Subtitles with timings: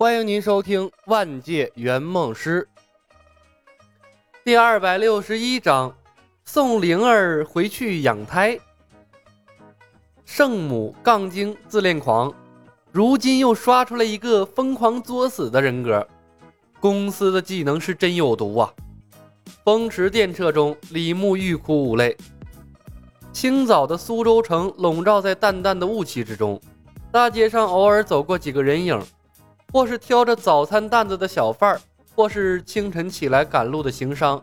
[0.00, 2.66] 欢迎您收听《万界圆梦师》
[4.42, 5.94] 第二百六十一章：
[6.46, 8.58] 送灵儿回去养胎。
[10.24, 12.32] 圣母杠精自恋狂，
[12.90, 16.08] 如今又刷出来一个疯狂作死的人格。
[16.80, 18.72] 公司的技能是真有毒啊！
[19.66, 22.16] 风驰电掣中，李牧欲哭无泪。
[23.34, 26.58] 清早的苏州城笼罩在淡淡的雾气之中，
[27.12, 28.98] 大街上偶尔走过几个人影。
[29.72, 31.80] 或是挑着早餐担子的小贩儿，
[32.14, 34.42] 或是清晨起来赶路的行商，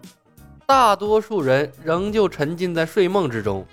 [0.65, 3.65] 大多数人仍旧沉浸在睡梦之中。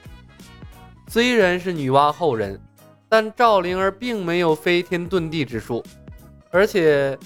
[1.08, 2.60] 虽然是女娲后人，
[3.08, 5.84] 但赵灵儿并没有飞天遁地之术，
[6.50, 7.16] 而且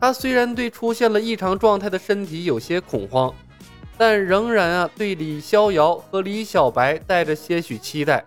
[0.00, 3.34] 她虽然对出现了异常状态的身体有些恐慌，
[3.98, 8.24] 但仍然啊对李逍遥和李小白带着些许期待，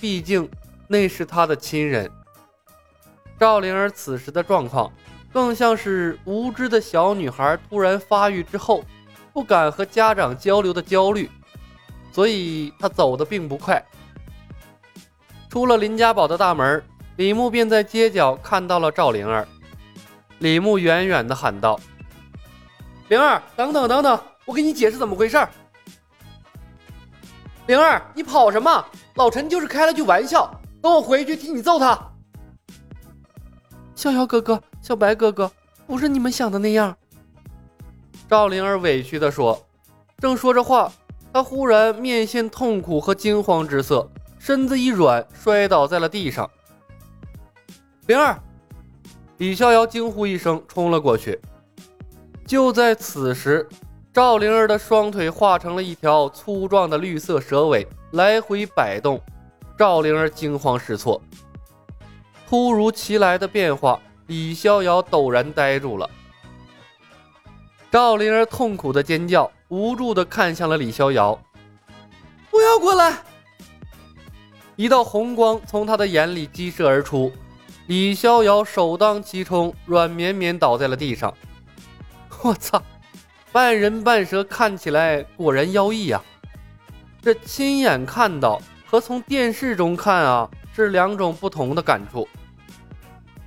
[0.00, 0.48] 毕竟
[0.88, 2.10] 那是他的亲人。
[3.38, 4.92] 赵灵儿此时的状况，
[5.32, 8.84] 更像是无知的小女孩突然发育之后，
[9.32, 11.30] 不敢和家长交流的焦虑，
[12.12, 13.84] 所以她走的并不快。
[15.50, 16.82] 出了林家堡的大门，
[17.16, 19.46] 李牧便在街角看到了赵灵儿。
[20.38, 21.78] 李牧远远地喊道
[23.08, 25.46] ：“灵儿，等等等等，我给你解释怎么回事。”
[27.66, 28.84] 灵儿，你跑什么？
[29.14, 30.50] 老陈就是开了句玩笑，
[30.82, 32.13] 等我回去替你揍他。
[33.94, 35.50] 逍遥哥哥，小白哥哥，
[35.86, 36.96] 不是你们想的那样。
[38.28, 39.64] 赵灵儿委屈地说。
[40.18, 40.90] 正说着话，
[41.32, 46.48] 她忽然面现痛苦和惊慌之色，身子一软，摔倒在了地上。
[48.06, 48.38] 灵儿，
[49.38, 51.38] 李逍遥惊呼一声，冲了过去。
[52.46, 53.68] 就在此时，
[54.12, 59.20] 赵灵儿的双腿化成了一条粗壮的绿色蛇尾，来回摆动。
[59.76, 61.20] 赵灵儿惊慌失措。
[62.48, 66.08] 突如其来的变化，李逍遥陡然呆住了。
[67.90, 71.40] 赵灵儿痛苦的尖叫，无助的看向了李逍遥
[72.50, 73.18] ：“不要过来！”
[74.76, 77.32] 一道红光从他的眼里激射而出，
[77.86, 81.32] 李逍遥首当其冲，软绵绵倒在了地上。
[82.42, 82.82] 我操！
[83.52, 86.20] 半人半蛇看起来果然妖异呀！
[87.22, 92.28] 这亲眼看到和从电视中看啊，是两种不同的感触。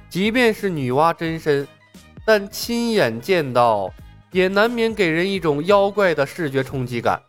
[0.09, 1.67] 即便是女娲真身，
[2.25, 3.93] 但亲眼见到
[4.31, 7.21] 也难免给人一种妖怪的视觉冲击感。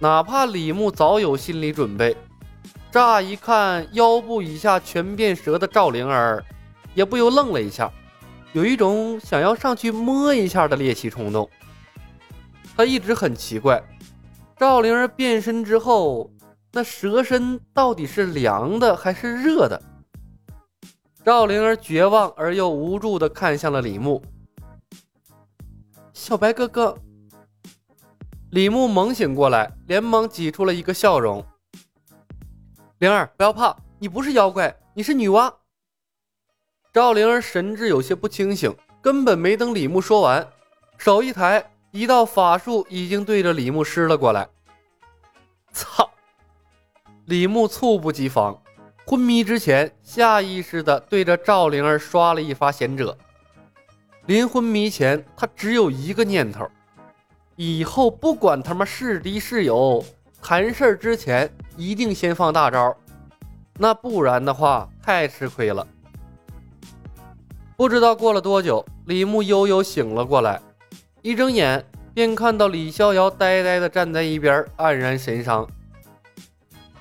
[0.00, 2.16] 哪怕李牧早有心理准备，
[2.90, 6.42] 乍一看腰部以下全变蛇的赵灵儿，
[6.94, 7.90] 也不由愣了一下，
[8.52, 11.48] 有一种想要上去摸一下的猎奇冲动。
[12.76, 13.82] 他一直很奇怪，
[14.56, 16.30] 赵灵儿变身之后，
[16.72, 19.82] 那蛇身到底是凉的还是热的？
[21.24, 24.22] 赵灵儿绝望而又无助地看向了李牧。
[26.12, 26.96] 小白哥哥，
[28.50, 31.44] 李牧猛醒过来，连忙挤出了一个笑容。
[32.98, 35.52] 灵儿，不要怕，你不是妖怪，你是女娲。
[36.92, 40.46] 赵灵儿神志有些不清醒，根本没等李牧说完，
[40.96, 44.48] 手一抬，一道法术已经对着李牧施了过来。
[45.72, 46.07] 操！
[47.28, 48.58] 李牧猝不及防。
[49.04, 53.14] 昏迷之前，下意识地对着赵灵儿刷了一发贤者。
[54.24, 56.66] 临昏迷前，他只有一个念头：
[57.56, 60.02] 以后不管他妈是敌是友，
[60.40, 62.96] 谈事儿之前一定先放大招，
[63.74, 65.86] 那不然的话太吃亏了。
[67.76, 70.58] 不知道过了多久，李牧悠悠醒了过来，
[71.20, 71.84] 一睁眼
[72.14, 75.68] 便看到李逍遥呆呆地站在一边，黯然神伤。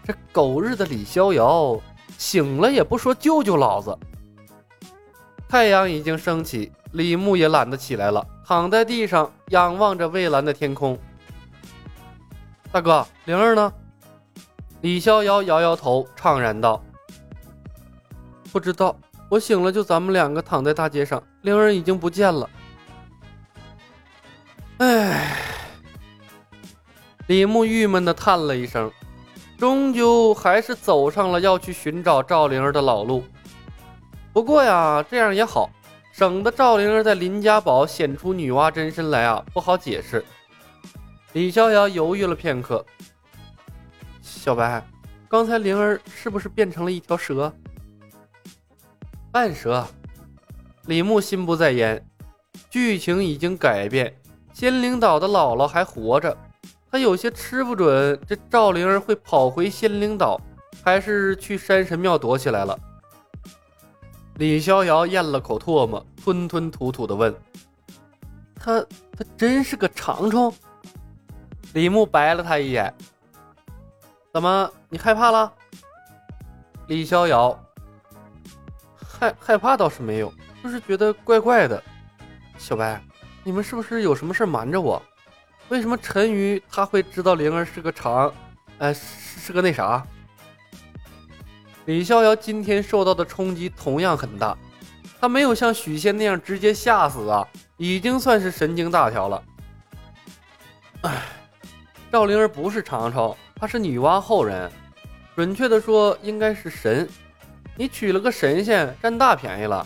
[0.07, 1.77] 这狗日的李逍遥！
[2.17, 3.93] 醒了也不说救救老子！
[5.49, 10.97] 太阳已经升起，李牧也懒得起来了，躺在地上仰望着蔚蓝的天空。
[12.71, 13.73] 大哥，灵儿呢？
[14.79, 16.81] 李逍遥摇摇头，怅然道
[18.49, 22.49] ：“不知道，我醒了就咱们两个躺在大街上，灵儿已经不见了。”
[24.79, 25.35] 唉，
[27.27, 28.89] 李牧郁闷的叹了一声。
[29.57, 33.23] 终究还是走上了要去寻找赵灵儿的老路。
[34.31, 35.69] 不过呀，这样也好，
[36.13, 40.23] 省得赵灵儿在林家堡显出女娲真身来啊，不好解释。
[41.33, 42.85] 李逍遥犹豫了片刻
[44.21, 44.85] ：“小白，
[45.27, 47.51] 刚才灵儿是不是变成了一条蛇？
[49.31, 49.85] 半蛇？”
[50.85, 52.07] 李牧心不在焉，
[52.69, 54.15] 剧情已经改变，
[54.53, 56.37] 仙灵岛的姥姥还活着。
[56.97, 60.41] 他有些吃不准，这赵灵儿会跑回仙灵岛，
[60.83, 62.75] 还是去山神庙躲起来了？
[64.37, 67.31] 李逍遥咽了口唾沫，吞吞吐吐的问
[68.59, 68.81] ：“他
[69.15, 70.51] 他真是个长虫？”
[71.73, 72.91] 李牧白了他一眼
[74.33, 75.53] ：“怎么，你害怕了？”
[76.89, 77.63] 李逍遥
[78.97, 80.33] ：“害害怕倒是没有，
[80.63, 81.83] 就是觉得怪怪的。
[82.57, 82.99] 小白，
[83.43, 84.99] 你们是不是有什么事瞒着我？
[85.69, 88.33] 为什么陈鱼他会知道灵儿是个长，
[88.77, 89.01] 呃，是
[89.39, 90.05] 是个那啥？”
[91.85, 94.57] 李逍遥今天受到的冲击同样很大，
[95.19, 97.47] 他没有像许仙那样直接吓死啊，
[97.77, 99.43] 已经算是神经大条了。
[101.01, 101.23] 唉，
[102.11, 104.69] 赵灵儿不是长虫，她是女娲后人，
[105.35, 107.07] 准确的说应该是神。
[107.75, 109.85] 你娶了个神仙，占大便宜了。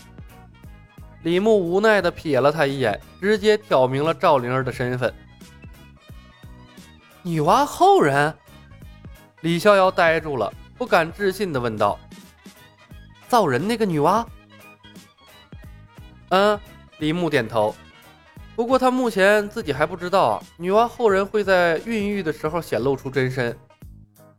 [1.24, 5.14] 李牧无奈的瞥了他一眼，直接挑明了赵灵儿的身份。
[7.24, 8.34] 女娲后人，
[9.42, 10.52] 李逍遥呆住了。
[10.78, 12.00] 不敢置信的问道
[13.30, 14.26] ：“造人那个女娲？”
[16.30, 16.60] 嗯，
[16.98, 17.76] 李牧点头。
[18.56, 23.56] 不过他目前自己还不知道，女娲后人会在孕育的时候显露出真身。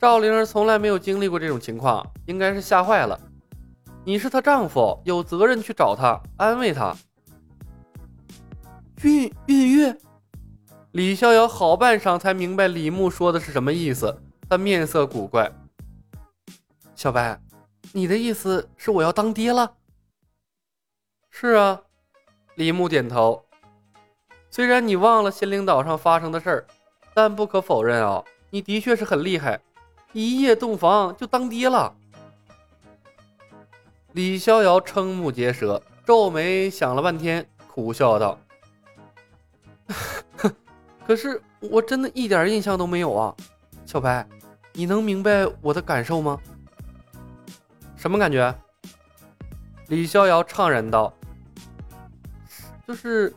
[0.00, 3.17] 赵灵儿从来没有经历过这种情况，应该是吓坏了。
[4.05, 6.93] 你是她丈夫，有责任去找她，安慰她。
[9.02, 9.94] 孕孕育？
[10.93, 15.50] 李逍遥好半晌才明白李牧说的是什么意思，他面色古怪。
[16.94, 17.41] 小白，
[17.93, 19.73] 你的意思是我要当爹了？
[21.31, 21.81] 是啊，
[22.56, 23.43] 李牧点头。
[24.50, 26.67] 虽然你忘了仙灵岛上发生的事儿，
[27.15, 29.59] 但不可否认啊，你的确是很厉害，
[30.12, 31.97] 一夜洞房就当爹了。
[34.12, 38.39] 李逍遥瞠目结舌，皱眉想了半天，苦笑道
[41.06, 43.34] ：“可是我真的一点印象都没有啊，
[43.84, 44.26] 小白，
[44.72, 46.38] 你能明白我的感受吗？”
[47.96, 48.54] 什么感觉？
[49.88, 51.12] 李逍遥怅然道
[52.87, 53.34] ：“就是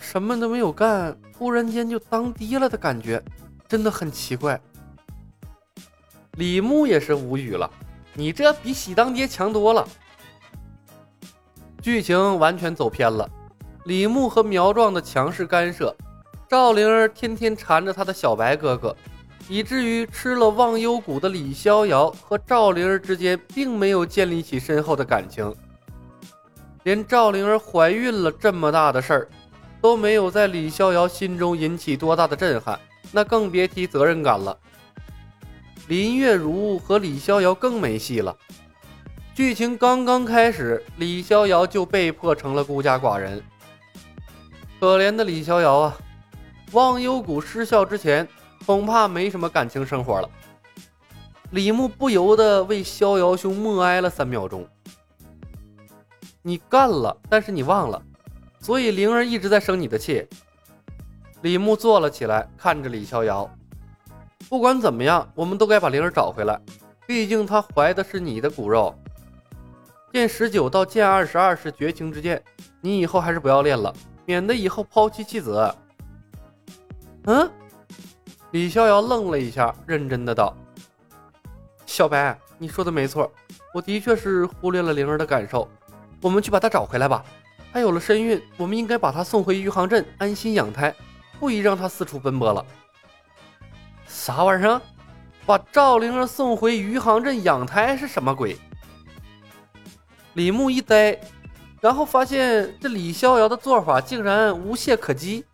[0.00, 3.22] 什么都没有干，突然间就当爹了的感觉，
[3.68, 4.60] 真的很奇怪。”
[6.36, 7.70] 李牧也是无语了
[8.12, 9.86] ：“你这比喜当爹强多了。”
[11.80, 13.28] 剧情完全走偏了。
[13.84, 15.94] 李牧和苗壮的强势干涉，
[16.54, 18.94] 赵灵儿天天缠着他的小白哥哥。
[19.48, 25.52] 以至于吃了忘忧谷的李逍遥和赵灵儿之间并没有建立起深厚的感情，
[26.84, 29.28] 连赵灵儿怀孕了这么大的事儿，
[29.82, 32.78] 都没有在李逍遥心中引起多大的震撼，
[33.10, 34.56] 那更别提责任感了。
[35.88, 38.34] 林月如和李逍遥更没戏了，
[39.34, 43.42] 剧情刚刚开始，李逍遥就被迫成了孤家寡人。
[44.78, 45.96] 可怜的李逍遥啊，
[46.74, 48.28] 忘忧谷失效之前。
[48.66, 50.30] 恐怕没什么感情生活了。
[51.50, 54.66] 李牧不由得为逍遥兄默哀了三秒钟。
[56.40, 58.02] 你干了，但是你忘了，
[58.60, 60.26] 所以灵儿一直在生你的气。
[61.42, 63.50] 李牧坐了起来，看着李逍遥。
[64.48, 66.58] 不管怎么样，我们都该把灵儿找回来，
[67.06, 68.94] 毕竟她怀的是你的骨肉。
[70.10, 72.42] 剑十九到剑二十二是绝情之剑，
[72.80, 73.94] 你以后还是不要练了，
[74.24, 75.70] 免得以后抛妻弃子。
[77.24, 77.50] 嗯。
[78.52, 80.56] 李逍遥愣了一下，认真的道
[81.86, 83.30] ：“小白，你说的没错，
[83.74, 85.68] 我的确是忽略了灵儿的感受。
[86.20, 87.24] 我们去把她找回来吧。
[87.72, 90.94] 她有了身孕，我们应该把她送回余杭镇安心养胎，
[91.40, 92.64] 不宜让她四处奔波了。”
[94.06, 94.80] 啥玩意儿？
[95.44, 98.56] 把赵灵儿送回余杭镇养胎是什么鬼？
[100.34, 101.20] 李牧一呆，
[101.80, 105.44] 然后发现这李逍遥的做法竟然无懈可击。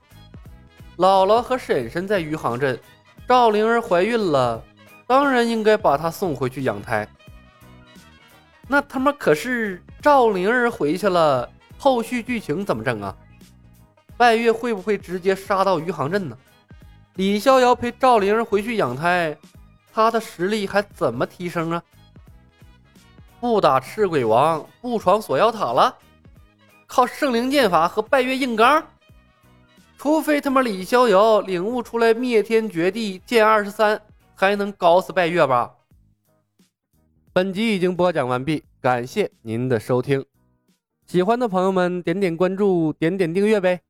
[1.01, 2.79] 姥姥和婶婶在余杭镇，
[3.27, 4.63] 赵灵儿怀孕了，
[5.07, 7.09] 当然应该把她送回去养胎。
[8.69, 13.17] 那他妈可是赵灵儿回去了，后续剧情怎么整啊？
[14.19, 16.37] 拜月会不会直接杀到余杭镇呢？
[17.15, 19.35] 李逍遥陪赵灵儿回去养胎，
[19.95, 21.83] 他的实力还怎么提升啊？
[23.41, 25.97] 不打赤鬼王，不闯锁妖塔了？
[26.87, 28.85] 靠圣灵剑法和拜月硬刚？
[30.01, 34.01] 除非他妈李逍遥领悟出来灭天绝地剑二十三，
[34.35, 35.75] 还能搞死拜月吧？
[37.35, 40.25] 本集已经播讲完毕，感谢您的收听。
[41.07, 43.83] 喜欢的朋友们点点关注，点点订阅呗，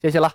[0.00, 0.32] 谢谢了。